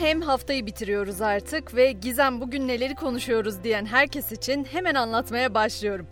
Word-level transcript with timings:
hem 0.00 0.22
haftayı 0.22 0.66
bitiriyoruz 0.66 1.20
artık 1.20 1.74
ve 1.74 1.92
Gizem 1.92 2.40
bugün 2.40 2.68
neleri 2.68 2.94
konuşuyoruz 2.94 3.64
diyen 3.64 3.86
herkes 3.86 4.32
için 4.32 4.64
hemen 4.64 4.94
anlatmaya 4.94 5.54
başlıyorum. 5.54 6.06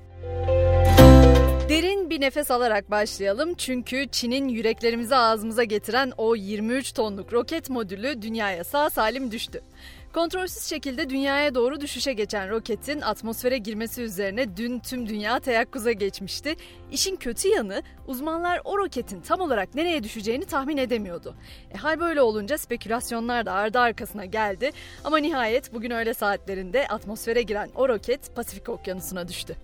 Derin 1.68 2.10
bir 2.10 2.20
nefes 2.20 2.50
alarak 2.50 2.90
başlayalım 2.90 3.54
çünkü 3.54 4.08
Çin'in 4.12 4.48
yüreklerimizi 4.48 5.16
ağzımıza 5.16 5.64
getiren 5.64 6.12
o 6.16 6.36
23 6.36 6.92
tonluk 6.92 7.32
roket 7.32 7.70
modülü 7.70 8.22
dünyaya 8.22 8.64
sağ 8.64 8.90
salim 8.90 9.30
düştü. 9.30 9.62
Kontrolsüz 10.12 10.62
şekilde 10.62 11.10
dünyaya 11.10 11.54
doğru 11.54 11.80
düşüşe 11.80 12.12
geçen 12.12 12.50
roketin 12.50 13.00
atmosfere 13.00 13.58
girmesi 13.58 14.02
üzerine 14.02 14.56
dün 14.56 14.78
tüm 14.78 15.08
dünya 15.08 15.40
teyakkuza 15.40 15.92
geçmişti. 15.92 16.56
İşin 16.90 17.16
kötü 17.16 17.48
yanı 17.48 17.82
uzmanlar 18.06 18.60
o 18.64 18.78
roketin 18.78 19.20
tam 19.20 19.40
olarak 19.40 19.74
nereye 19.74 20.02
düşeceğini 20.02 20.44
tahmin 20.44 20.76
edemiyordu. 20.76 21.34
E, 21.74 21.78
hal 21.78 22.00
böyle 22.00 22.22
olunca 22.22 22.58
spekülasyonlar 22.58 23.46
da 23.46 23.52
ardı 23.52 23.78
arkasına 23.78 24.24
geldi 24.24 24.70
ama 25.04 25.18
nihayet 25.18 25.74
bugün 25.74 25.90
öğle 25.90 26.14
saatlerinde 26.14 26.88
atmosfere 26.88 27.42
giren 27.42 27.70
o 27.74 27.88
roket 27.88 28.36
Pasifik 28.36 28.68
Okyanusu'na 28.68 29.28
düştü. 29.28 29.56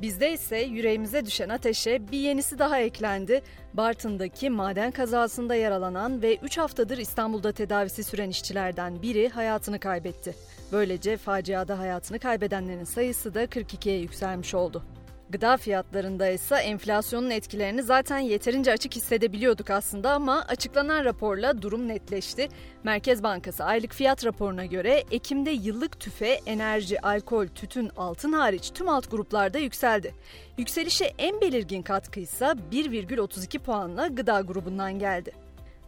Bizde 0.00 0.32
ise 0.32 0.58
yüreğimize 0.58 1.26
düşen 1.26 1.48
ateşe 1.48 2.12
bir 2.12 2.18
yenisi 2.18 2.58
daha 2.58 2.78
eklendi. 2.78 3.42
Bartın'daki 3.74 4.50
maden 4.50 4.90
kazasında 4.90 5.54
yaralanan 5.54 6.22
ve 6.22 6.36
3 6.36 6.58
haftadır 6.58 6.98
İstanbul'da 6.98 7.52
tedavisi 7.52 8.04
süren 8.04 8.30
işçilerden 8.30 9.02
biri 9.02 9.28
hayatını 9.28 9.78
kaybetti. 9.78 10.34
Böylece 10.72 11.16
faciada 11.16 11.78
hayatını 11.78 12.18
kaybedenlerin 12.18 12.84
sayısı 12.84 13.34
da 13.34 13.44
42'ye 13.44 13.98
yükselmiş 13.98 14.54
oldu. 14.54 14.82
Gıda 15.32 15.56
fiyatlarında 15.56 16.28
ise 16.28 16.56
enflasyonun 16.56 17.30
etkilerini 17.30 17.82
zaten 17.82 18.18
yeterince 18.18 18.72
açık 18.72 18.96
hissedebiliyorduk 18.96 19.70
aslında 19.70 20.12
ama 20.12 20.44
açıklanan 20.48 21.04
raporla 21.04 21.62
durum 21.62 21.88
netleşti. 21.88 22.48
Merkez 22.84 23.22
Bankası 23.22 23.64
aylık 23.64 23.94
fiyat 23.94 24.24
raporuna 24.24 24.64
göre 24.64 25.04
Ekim'de 25.10 25.50
yıllık 25.50 26.00
tüfe, 26.00 26.40
enerji, 26.46 27.00
alkol, 27.00 27.46
tütün, 27.46 27.90
altın 27.96 28.32
hariç 28.32 28.70
tüm 28.74 28.88
alt 28.88 29.10
gruplarda 29.10 29.58
yükseldi. 29.58 30.14
Yükselişe 30.58 31.04
en 31.18 31.40
belirgin 31.40 31.82
katkıysa 31.82 32.54
1,32 32.72 33.58
puanla 33.58 34.06
gıda 34.06 34.40
grubundan 34.40 34.98
geldi. 34.98 35.41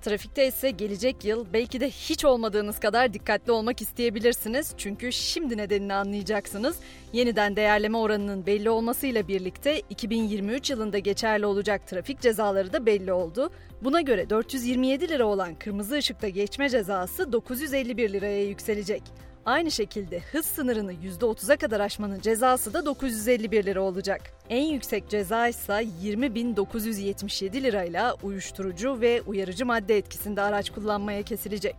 Trafikte 0.04 0.46
ise 0.46 0.70
gelecek 0.70 1.24
yıl 1.24 1.46
belki 1.52 1.80
de 1.80 1.90
hiç 1.90 2.24
olmadığınız 2.24 2.80
kadar 2.80 3.12
dikkatli 3.12 3.52
olmak 3.52 3.80
isteyebilirsiniz. 3.80 4.74
Çünkü 4.76 5.12
şimdi 5.12 5.56
nedenini 5.56 5.94
anlayacaksınız. 5.94 6.76
Yeniden 7.12 7.56
değerleme 7.56 7.98
oranının 7.98 8.46
belli 8.46 8.70
olmasıyla 8.70 9.28
birlikte 9.28 9.80
2023 9.90 10.70
yılında 10.70 10.98
geçerli 10.98 11.46
olacak 11.46 11.86
trafik 11.86 12.20
cezaları 12.20 12.72
da 12.72 12.86
belli 12.86 13.12
oldu. 13.12 13.50
Buna 13.82 14.00
göre 14.00 14.30
427 14.30 15.08
lira 15.08 15.26
olan 15.26 15.54
kırmızı 15.54 15.94
ışıkta 15.94 16.28
geçme 16.28 16.68
cezası 16.68 17.32
951 17.32 18.12
liraya 18.12 18.44
yükselecek. 18.44 19.02
Aynı 19.46 19.70
şekilde 19.70 20.20
hız 20.20 20.46
sınırını 20.46 20.92
%30'a 20.92 21.56
kadar 21.56 21.80
aşmanın 21.80 22.20
cezası 22.20 22.72
da 22.72 22.84
951 22.84 23.66
lira 23.66 23.80
olacak. 23.80 24.20
En 24.50 24.64
yüksek 24.64 25.08
ceza 25.08 25.48
ise 25.48 25.72
20.977 25.72 27.62
lirayla 27.62 28.16
uyuşturucu 28.22 29.00
ve 29.00 29.22
uyarıcı 29.26 29.66
madde 29.66 29.98
etkisinde 29.98 30.42
araç 30.42 30.70
kullanmaya 30.70 31.22
kesilecek. 31.22 31.76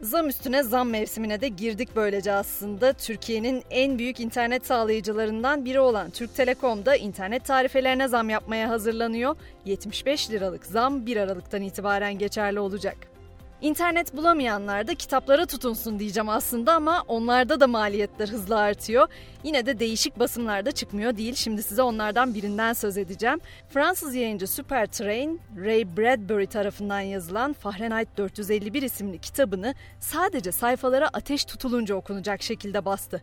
Zam 0.00 0.28
üstüne 0.28 0.62
zam 0.62 0.88
mevsimine 0.88 1.40
de 1.40 1.48
girdik 1.48 1.88
böylece 1.96 2.32
aslında. 2.32 2.92
Türkiye'nin 2.92 3.62
en 3.70 3.98
büyük 3.98 4.20
internet 4.20 4.66
sağlayıcılarından 4.66 5.64
biri 5.64 5.80
olan 5.80 6.10
Türk 6.10 6.34
Telekom 6.34 6.86
da 6.86 6.96
internet 6.96 7.44
tarifelerine 7.44 8.08
zam 8.08 8.30
yapmaya 8.30 8.68
hazırlanıyor. 8.68 9.36
75 9.64 10.30
liralık 10.30 10.66
zam 10.66 11.06
1 11.06 11.16
Aralık'tan 11.16 11.62
itibaren 11.62 12.18
geçerli 12.18 12.60
olacak. 12.60 13.13
İnternet 13.60 14.16
bulamayanlar 14.16 14.86
da 14.86 14.94
kitaplara 14.94 15.46
tutunsun 15.46 15.98
diyeceğim 15.98 16.28
aslında 16.28 16.74
ama 16.74 17.04
onlarda 17.08 17.60
da 17.60 17.66
maliyetler 17.66 18.28
hızla 18.28 18.58
artıyor. 18.58 19.08
Yine 19.44 19.66
de 19.66 19.78
değişik 19.78 20.18
basımlarda 20.18 20.72
çıkmıyor 20.72 21.16
değil. 21.16 21.34
Şimdi 21.34 21.62
size 21.62 21.82
onlardan 21.82 22.34
birinden 22.34 22.72
söz 22.72 22.98
edeceğim. 22.98 23.40
Fransız 23.68 24.14
yayıncı 24.14 24.46
Super 24.46 24.86
Train, 24.86 25.40
Ray 25.56 25.96
Bradbury 25.96 26.46
tarafından 26.46 27.00
yazılan 27.00 27.52
Fahrenheit 27.52 28.08
451 28.16 28.82
isimli 28.82 29.18
kitabını 29.18 29.74
sadece 30.00 30.52
sayfalara 30.52 31.08
ateş 31.12 31.44
tutulunca 31.44 31.94
okunacak 31.94 32.42
şekilde 32.42 32.84
bastı. 32.84 33.22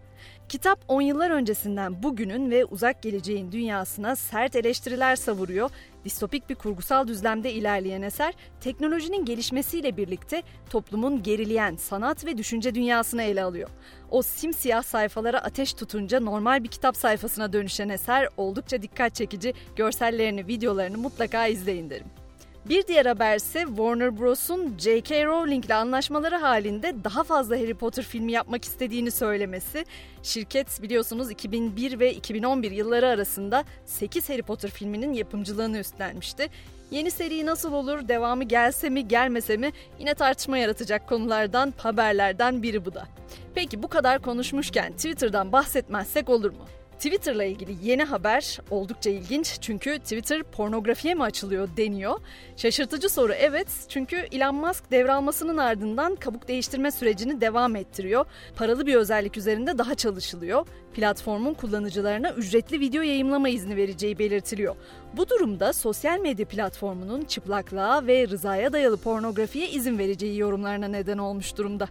Kitap 0.49 0.79
10 0.87 1.01
yıllar 1.01 1.31
öncesinden 1.31 2.03
bugünün 2.03 2.51
ve 2.51 2.65
uzak 2.65 3.01
geleceğin 3.01 3.51
dünyasına 3.51 4.15
sert 4.15 4.55
eleştiriler 4.55 5.15
savuruyor. 5.15 5.69
Distopik 6.05 6.49
bir 6.49 6.55
kurgusal 6.55 7.07
düzlemde 7.07 7.53
ilerleyen 7.53 8.01
eser, 8.01 8.33
teknolojinin 8.61 9.25
gelişmesiyle 9.25 9.97
birlikte 9.97 10.43
toplumun 10.69 11.23
gerileyen 11.23 11.75
sanat 11.75 12.25
ve 12.25 12.37
düşünce 12.37 12.75
dünyasını 12.75 13.23
ele 13.23 13.43
alıyor. 13.43 13.69
O 14.09 14.21
simsiyah 14.21 14.83
sayfalara 14.83 15.39
ateş 15.39 15.73
tutunca 15.73 16.19
normal 16.19 16.63
bir 16.63 16.69
kitap 16.69 16.97
sayfasına 16.97 17.53
dönüşen 17.53 17.89
eser 17.89 18.27
oldukça 18.37 18.81
dikkat 18.81 19.15
çekici. 19.15 19.53
Görsellerini, 19.75 20.47
videolarını 20.47 20.97
mutlaka 20.97 21.47
izleyin 21.47 21.89
derim. 21.89 22.20
Bir 22.65 22.87
diğer 22.87 23.05
haber 23.05 23.35
ise 23.35 23.63
Warner 23.67 24.19
Bros'un 24.19 24.77
J.K. 24.77 25.25
Rowling 25.25 25.65
ile 25.65 25.75
anlaşmaları 25.75 26.35
halinde 26.35 26.95
daha 27.03 27.23
fazla 27.23 27.55
Harry 27.55 27.73
Potter 27.73 28.03
filmi 28.03 28.31
yapmak 28.31 28.65
istediğini 28.65 29.11
söylemesi. 29.11 29.85
Şirket 30.23 30.81
biliyorsunuz 30.81 31.31
2001 31.31 31.99
ve 31.99 32.13
2011 32.13 32.71
yılları 32.71 33.07
arasında 33.07 33.63
8 33.85 34.29
Harry 34.29 34.41
Potter 34.41 34.69
filminin 34.71 35.13
yapımcılığını 35.13 35.79
üstlenmişti. 35.79 36.49
Yeni 36.91 37.11
seri 37.11 37.45
nasıl 37.45 37.73
olur, 37.73 38.07
devamı 38.07 38.43
gelse 38.43 38.89
mi 38.89 39.07
gelmese 39.07 39.57
mi 39.57 39.71
yine 39.99 40.13
tartışma 40.13 40.57
yaratacak 40.57 41.09
konulardan, 41.09 41.73
haberlerden 41.77 42.63
biri 42.63 42.85
bu 42.85 42.93
da. 42.93 43.07
Peki 43.55 43.83
bu 43.83 43.87
kadar 43.87 44.21
konuşmuşken 44.21 44.93
Twitter'dan 44.93 45.51
bahsetmezsek 45.51 46.29
olur 46.29 46.51
mu? 46.51 46.65
Twitter'la 47.01 47.43
ilgili 47.43 47.75
yeni 47.83 48.03
haber 48.03 48.59
oldukça 48.71 49.09
ilginç 49.09 49.57
çünkü 49.61 49.99
Twitter 49.99 50.43
pornografiye 50.43 51.13
mi 51.13 51.23
açılıyor 51.23 51.69
deniyor. 51.77 52.19
Şaşırtıcı 52.57 53.09
soru 53.09 53.33
evet 53.33 53.67
çünkü 53.89 54.15
Elon 54.15 54.55
Musk 54.55 54.91
devralmasının 54.91 55.57
ardından 55.57 56.15
kabuk 56.15 56.47
değiştirme 56.47 56.91
sürecini 56.91 57.41
devam 57.41 57.75
ettiriyor. 57.75 58.25
Paralı 58.55 58.87
bir 58.87 58.95
özellik 58.95 59.37
üzerinde 59.37 59.77
daha 59.77 59.95
çalışılıyor. 59.95 60.67
Platformun 60.93 61.53
kullanıcılarına 61.53 62.31
ücretli 62.31 62.79
video 62.79 63.01
yayınlama 63.01 63.49
izni 63.49 63.75
vereceği 63.75 64.19
belirtiliyor. 64.19 64.75
Bu 65.17 65.29
durumda 65.29 65.73
sosyal 65.73 66.19
medya 66.19 66.47
platformunun 66.47 67.21
çıplaklığa 67.21 68.07
ve 68.07 68.27
rızaya 68.27 68.73
dayalı 68.73 68.97
pornografiye 68.97 69.69
izin 69.69 69.97
vereceği 69.97 70.37
yorumlarına 70.37 70.87
neden 70.87 71.17
olmuş 71.17 71.57
durumda. 71.57 71.89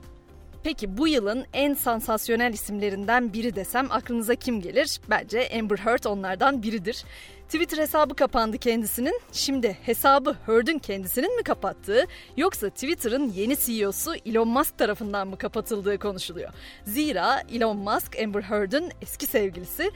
Peki 0.62 0.98
bu 0.98 1.08
yılın 1.08 1.46
en 1.52 1.74
sansasyonel 1.74 2.52
isimlerinden 2.52 3.32
biri 3.32 3.56
desem 3.56 3.92
aklınıza 3.92 4.34
kim 4.34 4.60
gelir? 4.60 5.00
Bence 5.10 5.50
Amber 5.58 5.78
Heard 5.78 6.04
onlardan 6.04 6.62
biridir. 6.62 7.04
Twitter 7.46 7.78
hesabı 7.78 8.14
kapandı 8.14 8.58
kendisinin. 8.58 9.20
Şimdi 9.32 9.78
hesabı 9.82 10.36
Heard'ün 10.46 10.78
kendisinin 10.78 11.36
mi 11.36 11.42
kapattığı 11.42 12.06
yoksa 12.36 12.70
Twitter'ın 12.70 13.32
yeni 13.32 13.56
CEO'su 13.56 14.14
Elon 14.26 14.48
Musk 14.48 14.78
tarafından 14.78 15.28
mı 15.28 15.38
kapatıldığı 15.38 15.98
konuşuluyor. 15.98 16.50
Zira 16.84 17.42
Elon 17.52 17.76
Musk 17.76 18.18
Amber 18.24 18.42
Heard'ın 18.42 18.90
eski 19.02 19.26
sevgilisi 19.26 19.90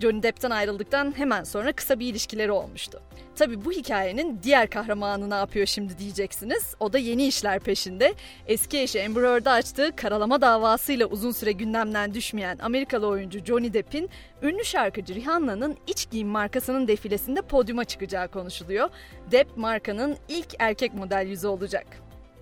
Johnny 0.00 0.22
Depp'ten 0.22 0.50
ayrıldıktan 0.50 1.18
hemen 1.18 1.44
sonra 1.44 1.72
kısa 1.72 1.98
bir 1.98 2.06
ilişkileri 2.06 2.52
olmuştu. 2.52 3.02
Tabi 3.36 3.64
bu 3.64 3.72
hikayenin 3.72 4.40
diğer 4.42 4.70
kahramanı 4.70 5.30
ne 5.30 5.34
yapıyor 5.34 5.66
şimdi 5.66 5.98
diyeceksiniz. 5.98 6.74
O 6.80 6.92
da 6.92 6.98
yeni 6.98 7.26
işler 7.26 7.60
peşinde. 7.60 8.14
Eski 8.46 8.78
eşi 8.78 9.04
Amber 9.04 9.22
Heard'ı 9.22 9.50
açtığı 9.50 9.96
karalama 9.96 10.40
davasıyla 10.40 11.06
uzun 11.06 11.30
süre 11.30 11.52
gündemden 11.52 12.14
düşmeyen 12.14 12.58
Amerikalı 12.58 13.06
oyuncu 13.06 13.44
Johnny 13.44 13.72
Depp'in 13.72 14.10
ünlü 14.42 14.64
şarkıcı 14.64 15.14
Rihanna'nın 15.14 15.76
iç 15.86 16.10
giyim 16.10 16.28
markasının 16.28 16.88
defilesinde 16.88 17.42
podyuma 17.42 17.84
çıkacağı 17.84 18.28
konuşuluyor. 18.28 18.88
Depp 19.30 19.56
markanın 19.56 20.16
ilk 20.28 20.54
erkek 20.58 20.94
model 20.94 21.26
yüzü 21.26 21.46
olacak. 21.46 21.86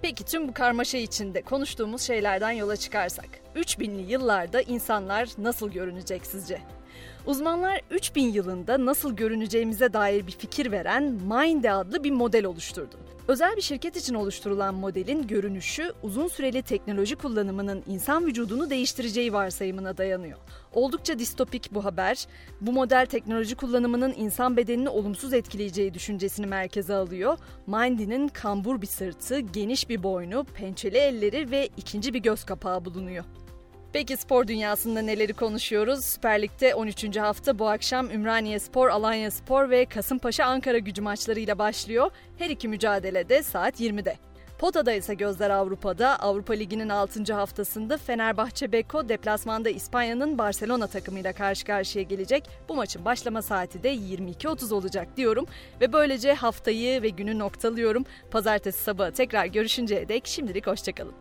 Peki 0.02 0.24
tüm 0.24 0.48
bu 0.48 0.54
karmaşa 0.54 0.98
içinde 0.98 1.42
konuştuğumuz 1.42 2.02
şeylerden 2.02 2.50
yola 2.50 2.76
çıkarsak 2.76 3.28
3000'li 3.56 4.12
yıllarda 4.12 4.60
insanlar 4.60 5.28
nasıl 5.38 5.70
görünecek 5.70 6.26
sizce? 6.26 6.75
Uzmanlar 7.27 7.81
3000 7.91 8.33
yılında 8.33 8.87
nasıl 8.87 9.16
görüneceğimize 9.16 9.93
dair 9.93 10.27
bir 10.27 10.33
fikir 10.33 10.72
veren 10.72 11.03
Mind 11.04 11.65
adlı 11.65 12.04
bir 12.04 12.10
model 12.10 12.45
oluşturdu. 12.45 12.97
Özel 13.28 13.57
bir 13.57 13.63
şirket 13.63 13.97
için 13.97 14.15
oluşturulan 14.15 14.75
modelin 14.75 15.27
görünüşü 15.27 15.93
uzun 16.03 16.28
süreli 16.28 16.63
teknoloji 16.63 17.16
kullanımının 17.16 17.83
insan 17.87 18.27
vücudunu 18.27 18.71
değiştireceği 18.71 19.33
varsayımına 19.33 19.97
dayanıyor. 19.97 20.39
Oldukça 20.72 21.19
distopik 21.19 21.75
bu 21.75 21.84
haber. 21.84 22.27
Bu 22.60 22.72
model 22.72 23.07
teknoloji 23.07 23.54
kullanımının 23.54 24.15
insan 24.16 24.57
bedenini 24.57 24.89
olumsuz 24.89 25.33
etkileyeceği 25.33 25.95
düşüncesini 25.95 26.47
merkeze 26.47 26.95
alıyor. 26.95 27.39
Mindy'nin 27.66 28.28
kambur 28.28 28.83
bir 28.83 28.87
sırtı, 28.87 29.39
geniş 29.39 29.89
bir 29.89 30.03
boynu, 30.03 30.45
pençeli 30.45 30.97
elleri 30.97 31.51
ve 31.51 31.69
ikinci 31.77 32.15
bir 32.15 32.19
göz 32.19 32.45
kapağı 32.45 32.84
bulunuyor. 32.84 33.25
Peki 33.97 34.16
spor 34.16 34.47
dünyasında 34.47 35.03
neleri 35.03 35.33
konuşuyoruz? 35.33 36.04
Süper 36.04 36.43
Lig'de 36.43 36.75
13. 36.75 37.16
hafta 37.16 37.59
bu 37.59 37.69
akşam 37.69 38.10
Ümraniye 38.10 38.59
Spor, 38.59 38.89
Alanya 38.89 39.31
Spor 39.31 39.71
ve 39.71 39.84
Kasımpaşa 39.84 40.45
Ankara 40.45 40.78
gücü 40.78 41.03
maçlarıyla 41.03 41.59
başlıyor. 41.59 42.10
Her 42.39 42.51
iki 42.51 42.69
mücadele 42.69 43.28
de 43.28 43.43
saat 43.43 43.81
20'de. 43.81 44.16
Pota'da 44.59 44.93
ise 44.93 45.15
gözler 45.15 45.51
Avrupa'da. 45.51 46.21
Avrupa 46.21 46.53
Ligi'nin 46.53 46.89
6. 46.89 47.34
haftasında 47.34 47.98
Fenerbahçe 47.98 48.72
Beko 48.72 49.09
deplasmanda 49.09 49.71
İspanya'nın 49.71 50.39
Barcelona 50.39 50.87
takımıyla 50.87 51.33
karşı 51.33 51.65
karşıya 51.65 52.04
gelecek. 52.04 52.51
Bu 52.69 52.75
maçın 52.75 53.04
başlama 53.04 53.43
saati 53.43 53.83
de 53.83 53.95
22.30 53.95 54.75
olacak 54.75 55.16
diyorum 55.16 55.47
ve 55.81 55.93
böylece 55.93 56.34
haftayı 56.34 57.03
ve 57.03 57.09
günü 57.09 57.39
noktalıyorum. 57.39 58.04
Pazartesi 58.31 58.83
sabahı 58.83 59.13
tekrar 59.13 59.47
görüşünceye 59.47 60.09
dek 60.09 60.27
şimdilik 60.27 60.66
hoşçakalın. 60.66 61.15